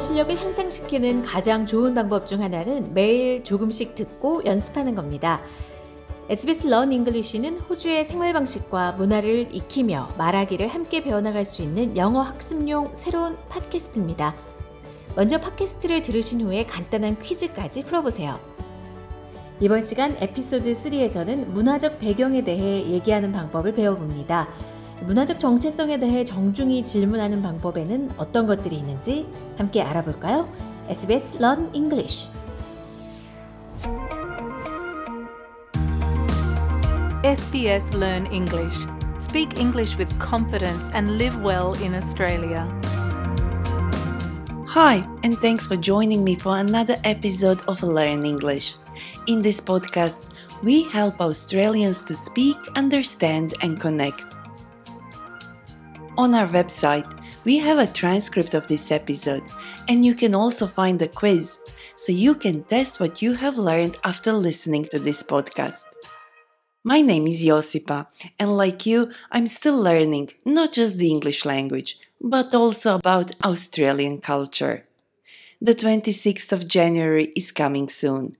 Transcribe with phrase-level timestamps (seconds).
[0.00, 5.42] 실력을 향상시키는 가장 좋은 방법 중 하나는 매일 조금씩 듣고 연습하는 겁니다.
[6.30, 12.92] SBS 런 잉글리시는 호주의 생활 방식과 문화를 익히며 말하기를 함께 배워나갈 수 있는 영어 학습용
[12.94, 14.34] 새로운 팟캐스트입니다.
[15.16, 18.40] 먼저 팟캐스트를 들으신 후에 간단한 퀴즈까지 풀어보세요.
[19.60, 24.48] 이번 시간 에피소드 3에서는 문화적 배경에 대해 얘기하는 방법을 배워봅니다.
[25.05, 29.27] 문화적 정체성에 대해 정중히 질문하는 방법에는 어떤 것들이 있는지
[29.57, 30.49] 함께 알아볼까요?
[30.89, 32.29] SBS Learn English.
[37.23, 38.87] SBS Learn English.
[39.19, 42.67] Speak English with confidence and live well in Australia.
[44.67, 48.75] Hi, and thanks for joining me for another episode of Learn English.
[49.25, 50.25] In this podcast,
[50.61, 54.23] we help Australians to speak, understand, and connect.
[56.20, 57.08] on our website,
[57.46, 59.42] we have a transcript of this episode,
[59.88, 61.58] and you can also find a quiz
[61.96, 65.86] so you can test what you have learned after listening to this podcast.
[66.84, 68.06] My name is Josipa,
[68.38, 74.20] and like you, I'm still learning not just the English language, but also about Australian
[74.20, 74.84] culture.
[75.58, 78.36] The 26th of January is coming soon.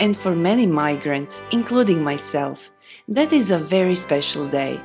[0.00, 2.70] And for many migrants, including myself,
[3.06, 4.80] that is a very special day.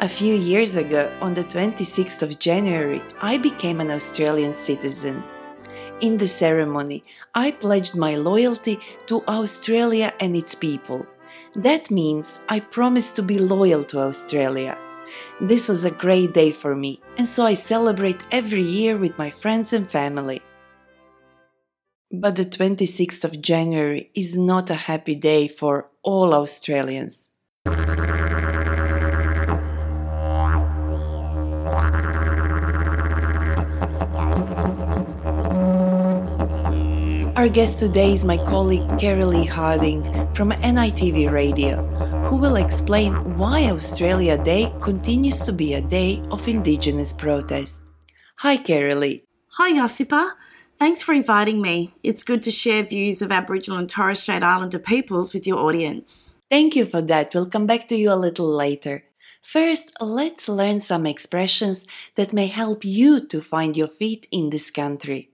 [0.00, 5.22] A few years ago, on the 26th of January, I became an Australian citizen.
[6.00, 7.04] In the ceremony,
[7.36, 11.06] I pledged my loyalty to Australia and its people.
[11.54, 14.76] That means I promised to be loyal to Australia.
[15.40, 19.30] This was a great day for me, and so I celebrate every year with my
[19.30, 20.42] friends and family.
[22.10, 27.28] But the 26th of January is not a happy day for all Australians.
[37.36, 40.02] Our guest today is my colleague Carolee Harding
[40.34, 41.82] from NITV Radio,
[42.30, 47.82] who will explain why Australia Day continues to be a day of Indigenous protest.
[48.36, 49.24] Hi, Carolee.
[49.58, 50.32] Hi, Josipa.
[50.78, 51.92] Thanks for inviting me.
[52.04, 56.40] It's good to share views of Aboriginal and Torres Strait Islander peoples with your audience.
[56.48, 57.34] Thank you for that.
[57.34, 59.02] We'll come back to you a little later.
[59.42, 61.84] First, let's learn some expressions
[62.14, 65.30] that may help you to find your feet in this country.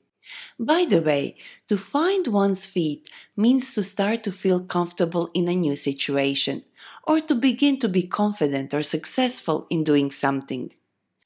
[0.58, 1.36] By the way,
[1.68, 6.64] to find one's feet means to start to feel comfortable in a new situation
[7.02, 10.72] or to begin to be confident or successful in doing something.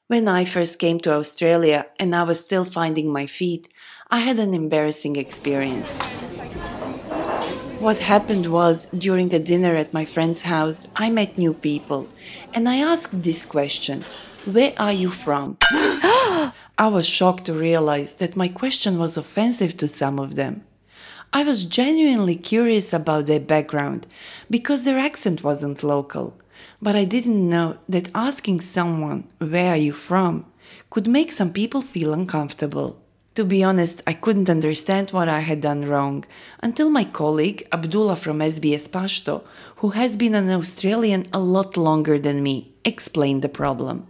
[0.09, 3.69] When I first came to Australia and I was still finding my feet,
[4.11, 5.91] I had an embarrassing experience.
[7.79, 12.09] What happened was, during a dinner at my friend's house, I met new people
[12.55, 14.01] and I asked this question
[14.51, 15.59] Where are you from?
[16.79, 20.65] I was shocked to realize that my question was offensive to some of them.
[21.35, 24.07] I was genuinely curious about their background
[24.49, 26.39] because their accent wasn't local,
[26.81, 30.47] but I didn't know that asking someone, Where are you from?
[30.91, 33.01] could make some people feel uncomfortable.
[33.35, 36.25] To be honest, I couldn't understand what I had done wrong
[36.61, 39.45] until my colleague Abdullah from SBS Pashto,
[39.77, 44.09] who has been an Australian a lot longer than me, explained the problem.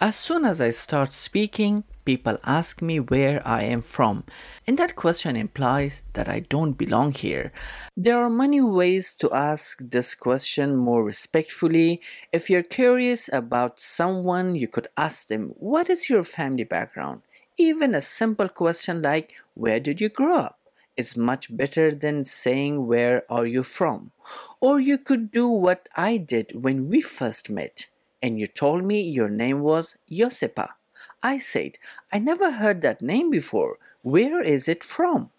[0.00, 4.24] As soon as I start speaking, people ask me where I am from,
[4.66, 7.52] and that question implies that I don't belong here.
[7.94, 12.00] There are many ways to ask this question more respectfully.
[12.32, 17.20] If you're curious about someone, you could ask them, What is your family background?
[17.58, 20.58] Even a simple question like, Where did you grow up?
[20.96, 24.12] is much better than saying, Where are you from?
[24.60, 27.86] Or you could do what I did when we first met
[28.22, 30.77] and you told me your name was Josipa.
[31.22, 31.78] I said,
[32.12, 33.78] I never heard that name before.
[34.02, 35.30] Where is it from?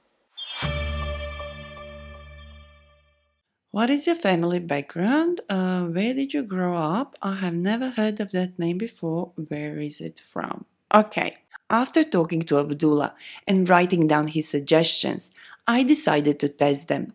[3.72, 5.42] What is your family background?
[5.48, 7.16] Uh, where did you grow up?
[7.22, 9.32] I have never heard of that name before.
[9.36, 10.66] Where is it from?
[10.94, 11.38] Okay,
[11.70, 13.14] after talking to Abdullah
[13.48, 15.30] and writing down his suggestions,
[15.68, 17.14] I decided to test them.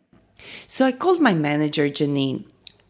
[0.68, 2.44] So I called my manager Janine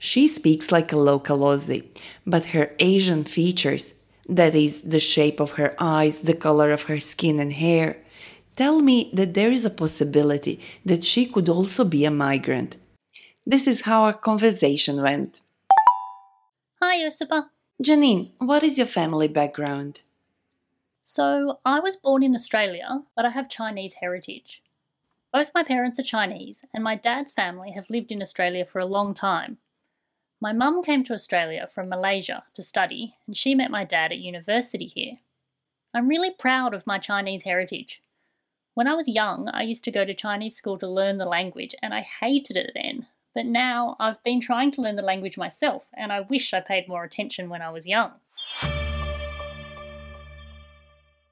[0.04, 1.88] she speaks like a local Aussie,
[2.26, 3.94] but her Asian features,
[4.28, 7.98] that is, the shape of her eyes, the color of her skin and hair,
[8.56, 12.76] tell me that there is a possibility that she could also be a migrant.
[13.46, 15.42] This is how our conversation went.
[16.80, 17.48] Hi, Josipa.
[17.82, 20.00] Janine, what is your family background?
[21.02, 24.62] So, I was born in Australia, but I have Chinese heritage.
[25.32, 28.86] Both my parents are Chinese, and my dad's family have lived in Australia for a
[28.86, 29.58] long time.
[30.44, 34.19] My mum came to Australia from Malaysia to study, and she met my dad at
[34.19, 35.20] university here.
[35.94, 38.02] I'm really proud of my Chinese heritage.
[38.75, 41.75] When I was young, I used to go to Chinese school to learn the language,
[41.82, 43.06] and I hated it then.
[43.35, 46.88] But now I've been trying to learn the language myself, and I wish I paid
[46.88, 48.12] more attention when I was young.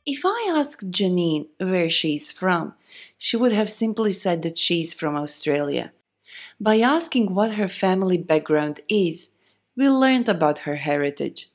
[0.07, 2.73] If I asked Janine where she's from,
[3.19, 5.93] she would have simply said that she's from Australia.
[6.61, 9.29] By asking what her family background is,
[9.77, 11.51] we learned about her heritage.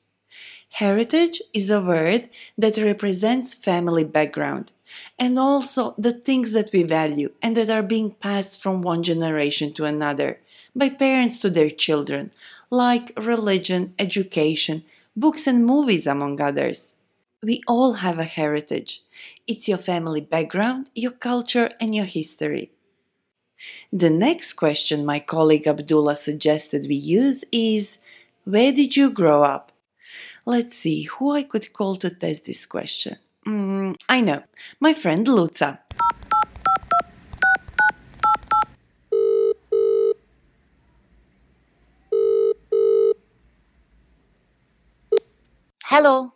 [0.70, 4.72] Heritage is a word that represents family background
[5.18, 9.72] and also the things that we value and that are being passed from one generation
[9.74, 10.40] to another
[10.74, 12.30] by parents to their children,
[12.70, 14.84] like religion, education,
[15.16, 16.94] books, and movies, among others.
[17.42, 19.02] We all have a heritage.
[19.46, 22.70] It's your family background, your culture, and your history.
[23.92, 27.98] The next question my colleague Abdullah suggested we use is
[28.44, 29.72] Where did you grow up?
[30.46, 33.16] Let's see who I could call to test this question.
[33.46, 34.42] Mm, I know,
[34.80, 35.80] my friend Luca.
[45.84, 46.32] Hello.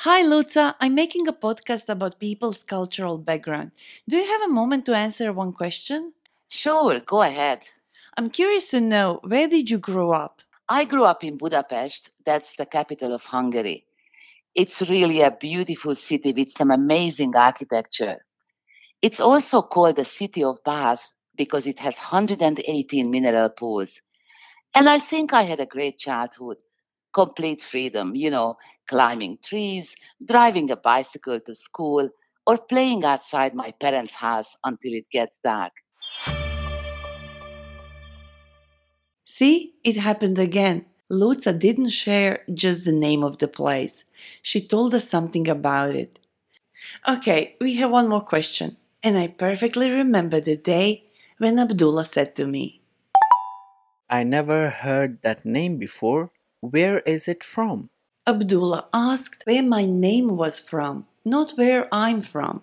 [0.00, 0.76] Hi, Luca.
[0.80, 3.72] I'm making a podcast about people's cultural background.
[4.08, 6.12] Do you have a moment to answer one question?
[6.50, 7.60] Sure, go ahead.
[8.18, 10.42] I'm curious to know where did you grow up?
[10.68, 12.10] I grew up in Budapest.
[12.26, 13.86] That's the capital of Hungary.
[14.56, 18.16] It's really a beautiful city with some amazing architecture.
[19.00, 24.00] It's also called the city of baths because it has 118 mineral pools.
[24.74, 26.56] And I think I had a great childhood.
[27.14, 28.56] Complete freedom, you know,
[28.88, 29.94] climbing trees,
[30.24, 32.08] driving a bicycle to school,
[32.44, 35.72] or playing outside my parents' house until it gets dark.
[39.40, 40.84] See, it happened again.
[41.08, 44.04] Luca didn't share just the name of the place.
[44.42, 46.18] She told us something about it.
[47.08, 51.04] Okay, we have one more question, and I perfectly remember the day
[51.38, 52.82] when Abdullah said to me,
[54.10, 56.32] I never heard that name before.
[56.60, 57.88] Where is it from?
[58.26, 62.62] Abdullah asked where my name was from, not where I'm from.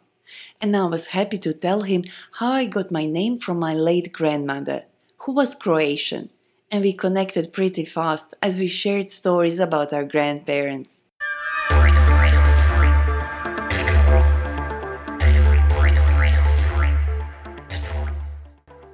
[0.62, 2.04] And I was happy to tell him
[2.34, 4.84] how I got my name from my late grandmother,
[5.22, 6.30] who was Croatian,
[6.72, 11.04] and we connected pretty fast as we shared stories about our grandparents.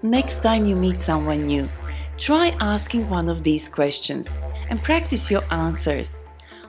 [0.03, 1.69] Next time you meet someone new,
[2.17, 6.23] try asking one of these questions and practice your answers.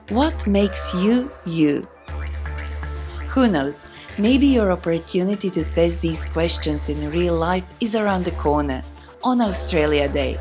[0.09, 1.87] What makes you you?
[3.27, 3.85] Who knows,
[4.17, 8.81] maybe your opportunity to test these questions in real life is around the corner
[9.21, 10.39] on Australia Day.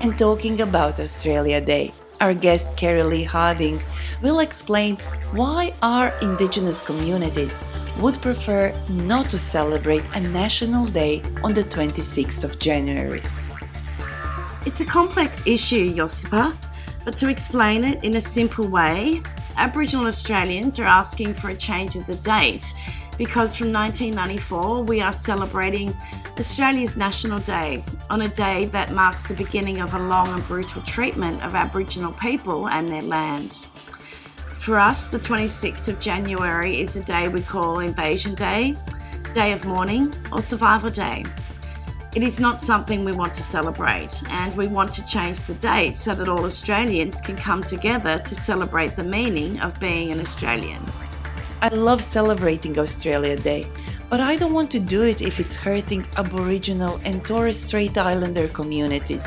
[0.00, 3.82] And talking about Australia Day, our guest Carolee Harding
[4.22, 4.96] will explain
[5.32, 7.62] why our Indigenous communities
[7.98, 13.22] would prefer not to celebrate a national day on the 26th of January.
[14.66, 16.56] It's a complex issue, Josipa,
[17.04, 19.22] but to explain it in a simple way,
[19.56, 22.74] Aboriginal Australians are asking for a change of the date
[23.18, 25.96] because from 1994 we are celebrating
[26.38, 30.82] Australia's National Day on a day that marks the beginning of a long and brutal
[30.82, 33.68] treatment of Aboriginal people and their land.
[34.58, 38.76] For us, the 26th of January is a day we call Invasion Day,
[39.32, 41.24] Day of Mourning, or Survival Day.
[42.16, 45.96] It is not something we want to celebrate, and we want to change the date
[45.98, 50.82] so that all Australians can come together to celebrate the meaning of being an Australian.
[51.62, 53.66] I love celebrating Australia Day,
[54.10, 58.48] but I don't want to do it if it's hurting Aboriginal and Torres Strait Islander
[58.48, 59.26] communities,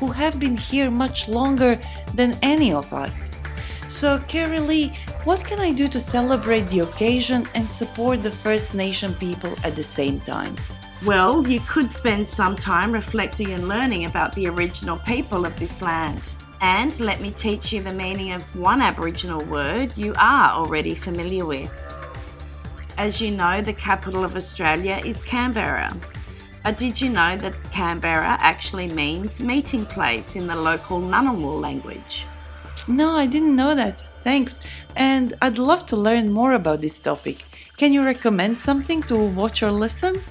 [0.00, 1.78] who have been here much longer
[2.14, 3.30] than any of us.
[3.88, 9.14] So, Carolee, what can I do to celebrate the occasion and support the First Nation
[9.14, 10.56] people at the same time?
[11.04, 15.82] Well, you could spend some time reflecting and learning about the original people of this
[15.82, 16.34] land.
[16.60, 21.44] And let me teach you the meaning of one Aboriginal word you are already familiar
[21.44, 21.72] with.
[22.98, 25.94] As you know, the capital of Australia is Canberra.
[26.64, 32.26] But did you know that Canberra actually means meeting place in the local Ngunnawal language?
[32.88, 34.02] No, I didn't know that.
[34.24, 34.58] Thanks.
[34.96, 37.44] And I'd love to learn more about this topic.
[37.76, 40.22] Can you recommend something to watch or listen?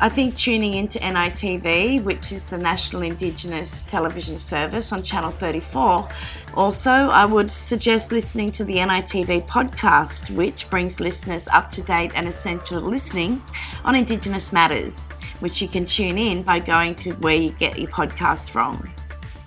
[0.00, 6.08] I think tuning into NITV, which is the National Indigenous Television Service on Channel 34.
[6.54, 12.10] Also, I would suggest listening to the NITV podcast, which brings listeners up to date
[12.14, 13.40] and essential listening
[13.84, 15.08] on Indigenous matters,
[15.38, 18.90] which you can tune in by going to where you get your podcasts from.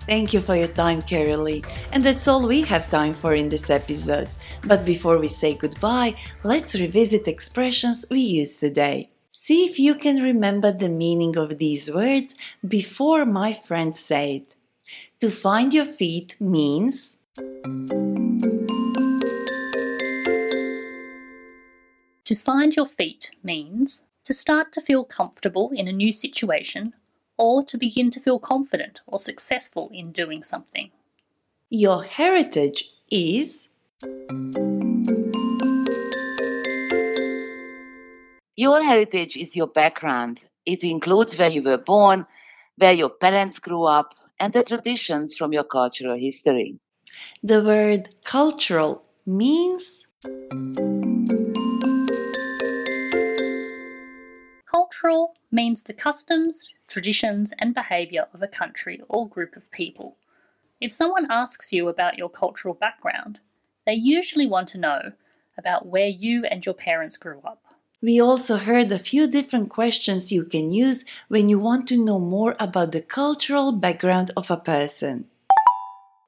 [0.07, 1.65] Thank you for your time, Carolee.
[1.91, 4.29] And that's all we have time for in this episode.
[4.63, 9.11] But before we say goodbye, let's revisit expressions we used today.
[9.39, 12.33] See if you can remember the meaning of these words
[12.67, 14.41] before my friend said.
[15.19, 17.17] To find your feet means
[22.25, 26.93] To find your feet means to start to feel comfortable in a new situation
[27.37, 30.89] or to begin to feel confident or successful in doing something.
[31.69, 32.79] your heritage
[33.11, 33.69] is
[38.59, 40.43] Your heritage is your background.
[40.65, 42.25] It includes where you were born,
[42.77, 46.79] where your parents grew up, and the traditions from your cultural history.
[47.43, 50.07] the word cultural means
[54.65, 60.17] Cultural means the customs, traditions, and behaviour of a country or group of people.
[60.81, 63.39] If someone asks you about your cultural background,
[63.85, 65.11] they usually want to know
[65.59, 67.66] about where you and your parents grew up.
[68.01, 72.19] We also heard a few different questions you can use when you want to know
[72.19, 75.25] more about the cultural background of a person.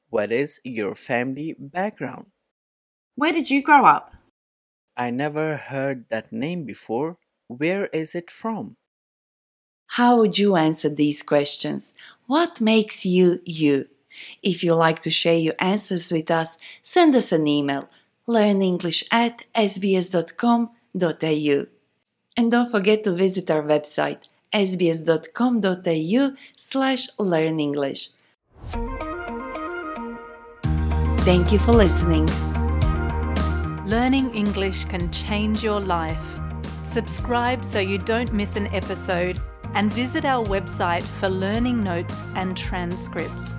[0.09, 2.25] What is your family background?
[3.13, 4.15] Where did you grow up?
[4.97, 7.17] I never heard that name before.
[7.47, 8.75] Where is it from?
[9.93, 11.93] How would you answer these questions?
[12.25, 13.89] What makes you you?
[14.41, 17.89] If you like to share your answers with us, send us an email
[18.27, 19.45] learnenglish at
[20.95, 21.65] sbs.com.au.
[22.37, 28.09] And don't forget to visit our website sbs.com.au slash learnenglish.
[31.23, 32.25] Thank you for listening.
[33.85, 36.39] Learning English can change your life.
[36.83, 39.39] Subscribe so you don't miss an episode
[39.75, 43.58] and visit our website for learning notes and transcripts.